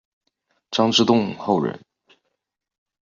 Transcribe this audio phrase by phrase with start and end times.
[0.71, 1.79] 张之洞后人。